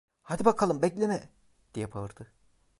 "Hadi 0.21 0.45
bakalım, 0.45 0.81
bekleme!" 0.81 1.29
diye 1.73 1.93
bağırdı. 1.93 2.31